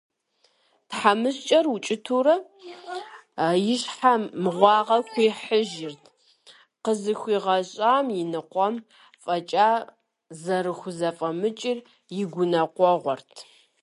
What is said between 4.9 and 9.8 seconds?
хуихьыжырт, къызыхуигъэщӀам и ныкъуэм фӀэкӀа